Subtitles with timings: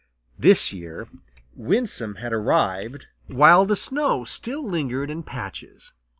[0.39, 1.07] This year
[1.53, 5.93] Winsome had arrived while the snow still lingered in patches.